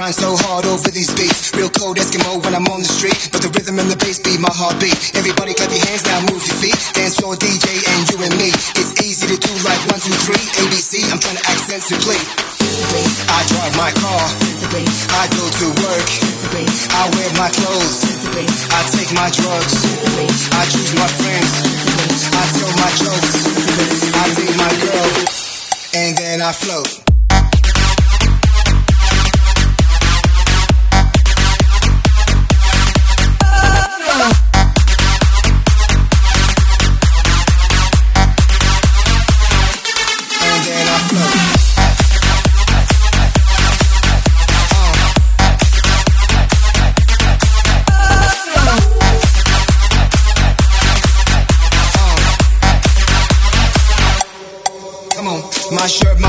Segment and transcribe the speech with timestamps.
[0.00, 1.52] grind so hard over these beats.
[1.52, 4.32] Real cold Eskimo when I'm on the street, but the rhythm and the bass be
[4.40, 4.96] my heartbeat.
[5.12, 6.80] Everybody clap your hands, now move your feet.
[6.96, 8.48] Dance floor DJ and you and me.
[8.80, 11.04] It's easy to do like one, two, three, ABC.
[11.12, 12.16] I'm trying to act sensibly.
[12.16, 14.24] I drive my car.
[15.20, 16.08] I go to work.
[16.96, 18.00] I wear my clothes.
[18.72, 19.74] I take my drugs.
[20.48, 21.52] I choose my friends.
[22.40, 23.32] I tell my jokes.
[24.16, 25.10] I date my girl,
[25.92, 27.09] and then I float.
[55.80, 56.19] my shirt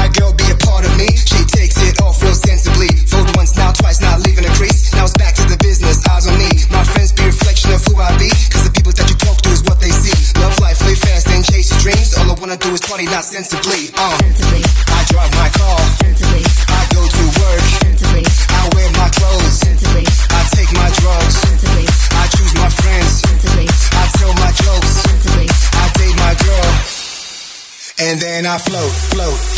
[28.52, 29.51] I float, float.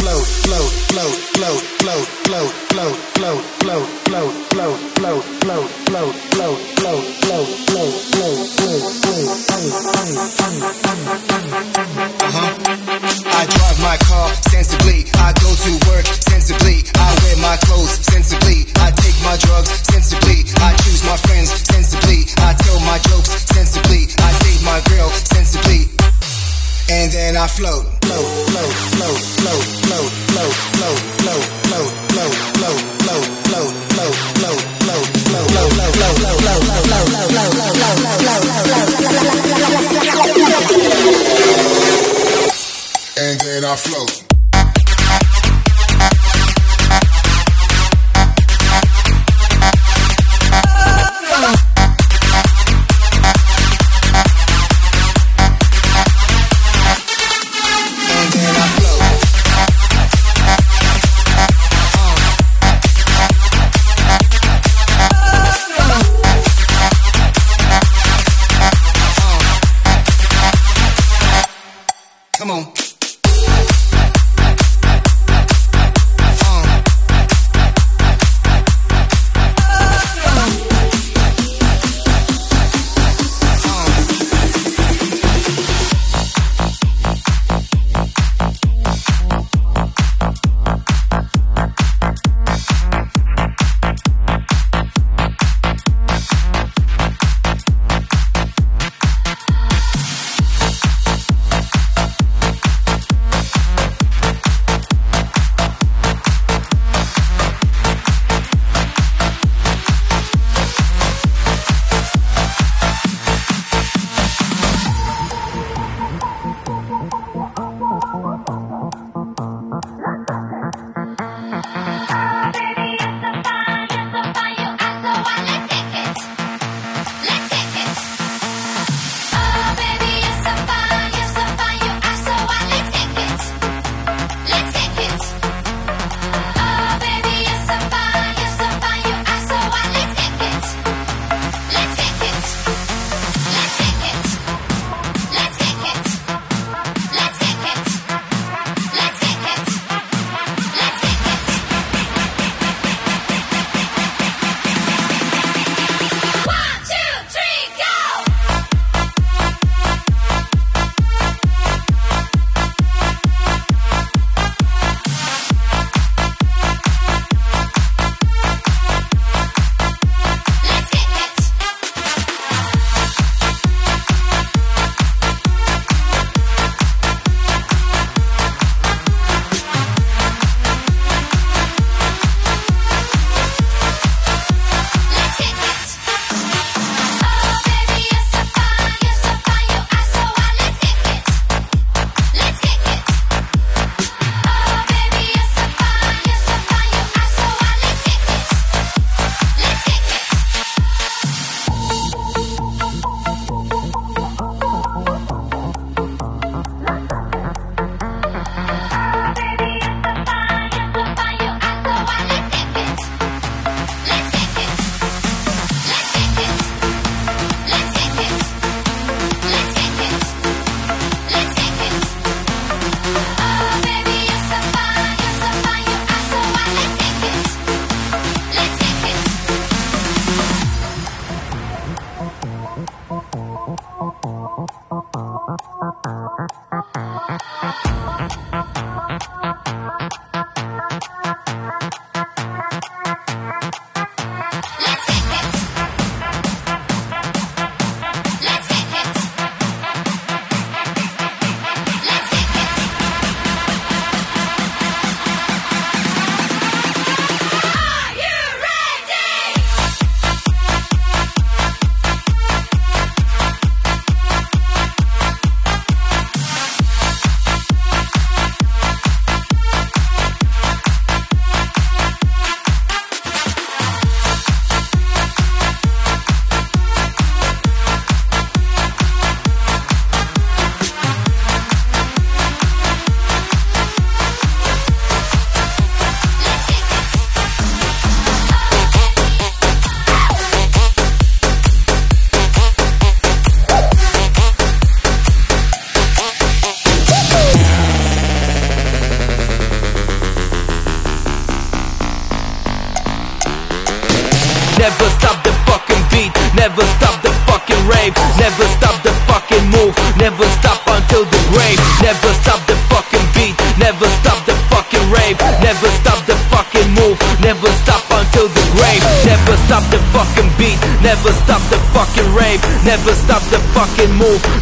[43.16, 44.23] And then I float.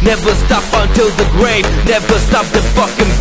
[0.02, 1.64] Never stop until the grave.
[1.86, 3.11] Never stop the fucking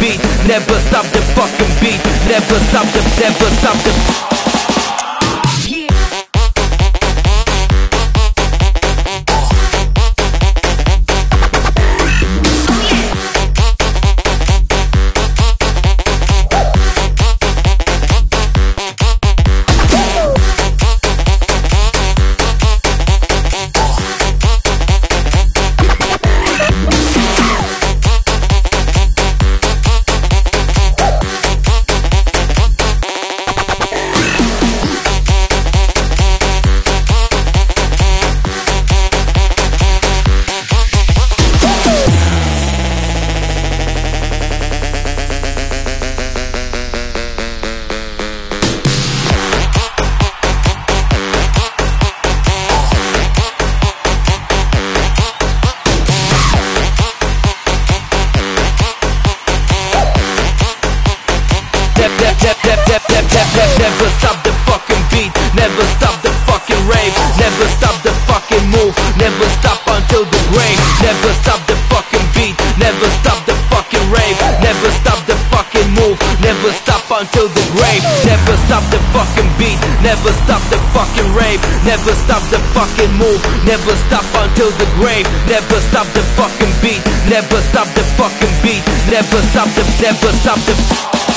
[63.31, 68.65] Never never stop the fucking beat Never stop the fucking rave Never stop the fucking
[68.71, 74.05] move Never stop until the grave Never stop the fucking beat Never stop the fucking
[74.11, 79.49] rave Never stop the fucking move Never stop until the grave Never stop the fucking
[79.55, 84.85] beat Never stop the fucking rave Never stop the fucking move, never stop until the
[84.95, 85.25] grave.
[85.47, 90.59] Never stop the fucking beat, never stop the fucking beat, never stop the, never stop
[90.65, 91.30] the.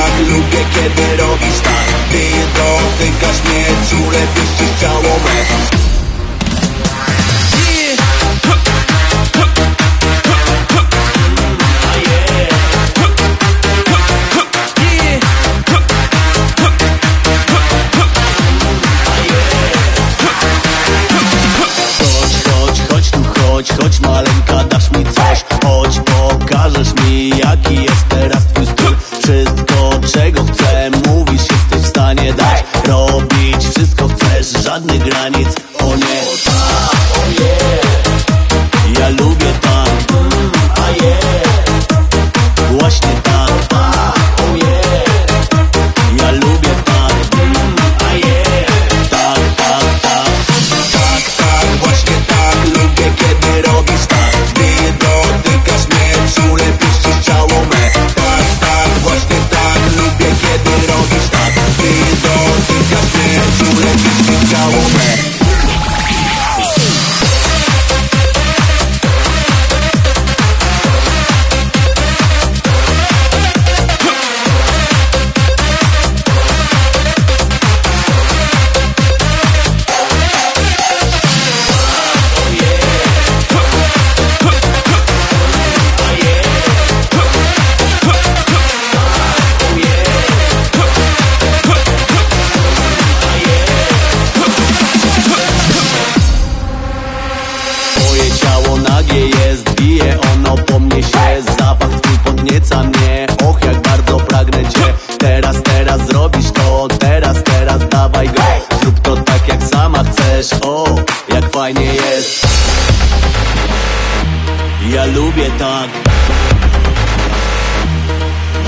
[0.00, 1.86] tak Lubię kiedy robisz tak.
[2.10, 4.46] Ty do tego śmierciu lepiej
[4.80, 4.88] się
[5.24, 5.89] me.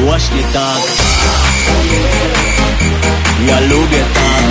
[0.05, 0.83] właśnie tak.
[3.47, 4.45] Ja lubię tak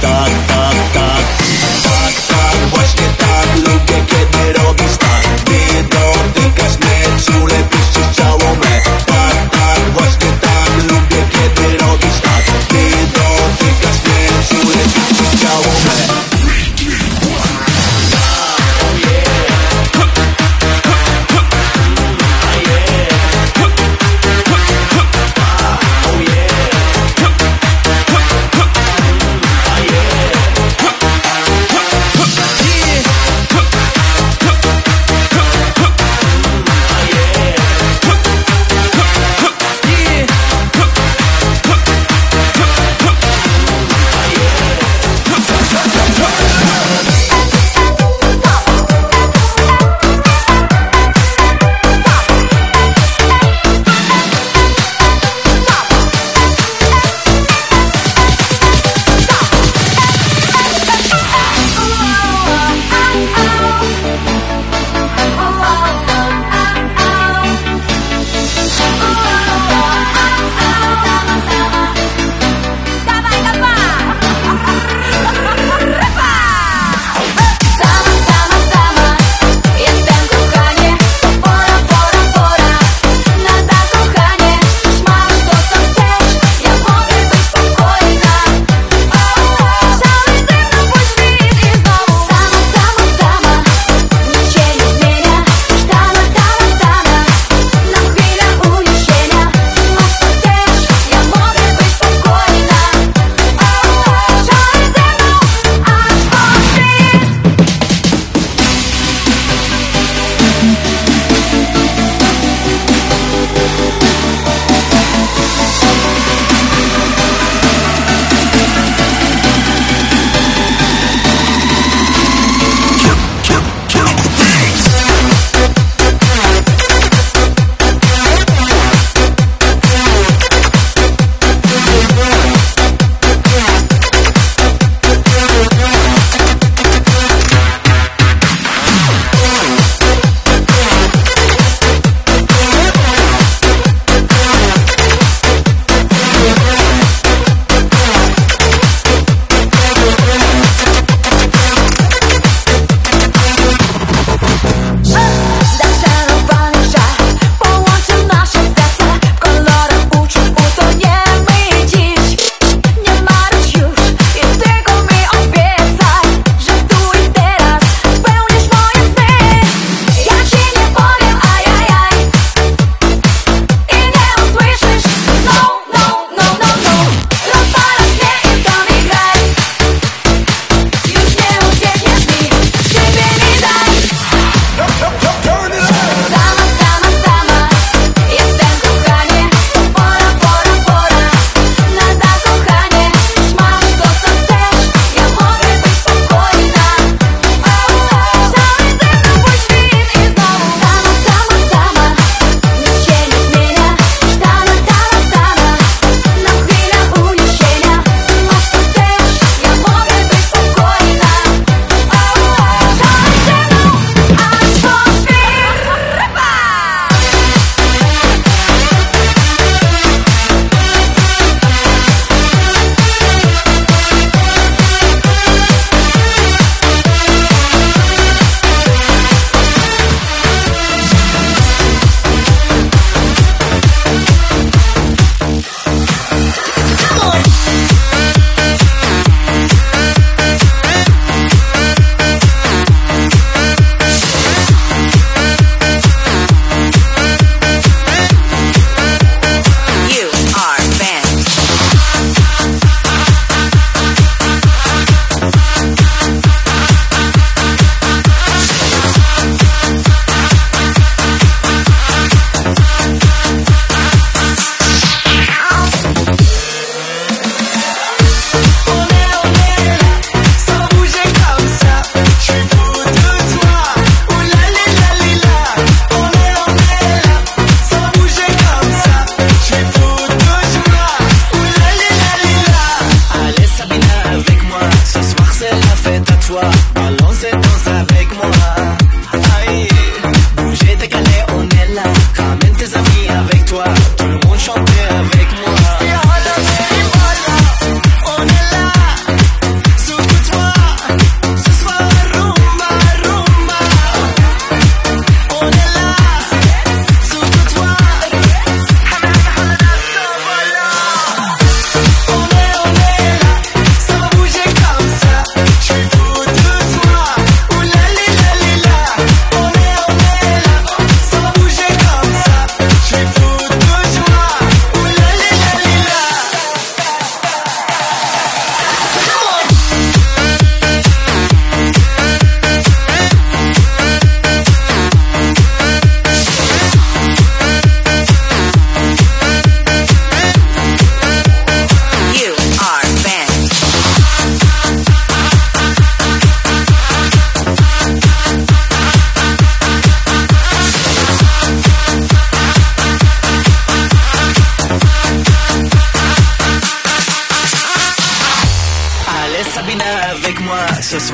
[0.00, 1.24] Tak, tak, tak.
[1.82, 4.03] Tak, tak, właśnie tak lubię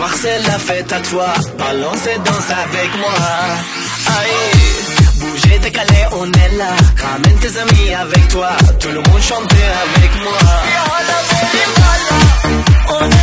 [0.00, 1.26] soir c'est la fête à toi,
[1.58, 3.14] balance et danse avec moi.
[4.18, 6.72] Aïe, bougez, décalé, on est là.
[7.02, 10.38] Ramène tes amis avec toi, tout le monde chante avec moi.
[12.88, 13.19] On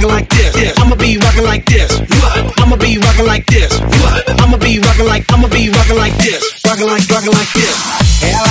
[0.00, 0.78] rocking like this.
[0.78, 2.00] I'ma be rocking like this.
[2.00, 2.60] What?
[2.60, 3.80] I'ma be rocking like this.
[3.80, 4.40] What?
[4.40, 6.40] I'ma be rocking like I'ma be rocking like this.
[6.64, 7.76] Rocking like rocking like this.
[8.20, 8.49] Hell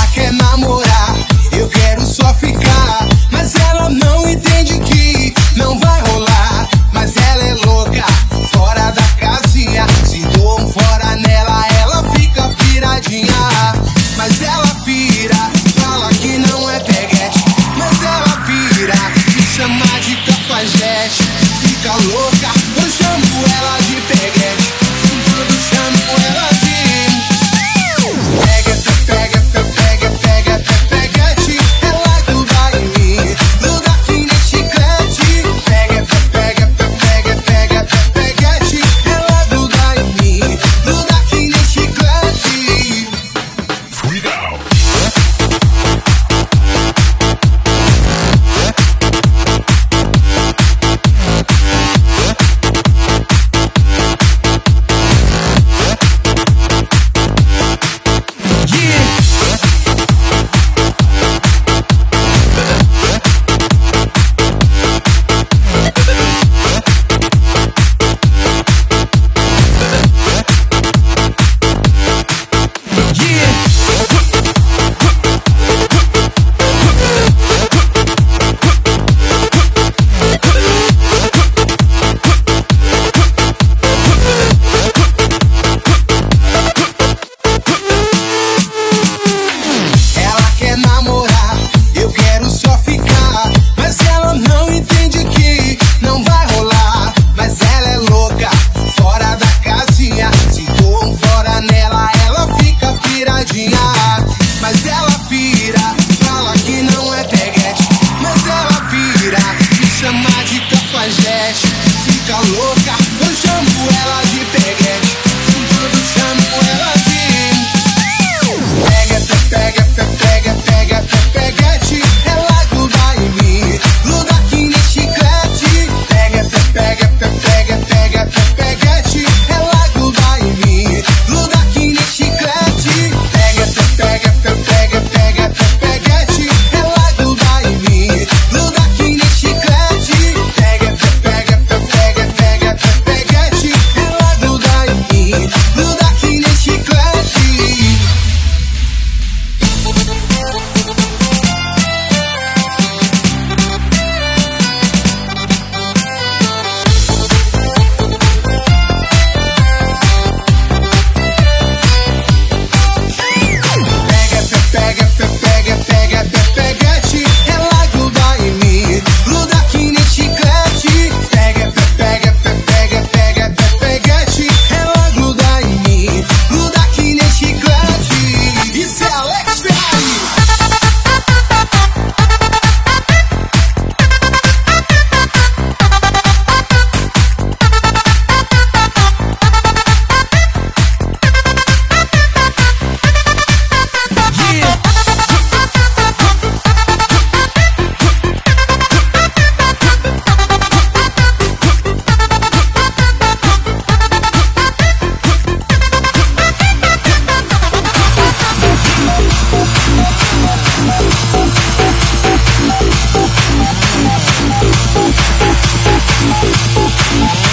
[216.72, 217.49] Oh, oh,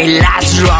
[0.00, 0.79] Hey, let's rock.